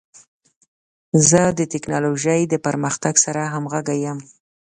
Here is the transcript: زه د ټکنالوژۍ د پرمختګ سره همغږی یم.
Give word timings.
زه 1.29 1.41
د 1.59 1.59
ټکنالوژۍ 1.73 2.41
د 2.49 2.53
پرمختګ 2.65 3.13
سره 3.25 3.41
همغږی 3.53 3.97
یم. 4.05 4.19